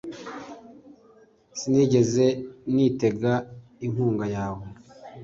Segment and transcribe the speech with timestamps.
[1.59, 2.25] Sinigeze
[2.73, 3.33] nitega
[3.85, 4.65] inkunga yawe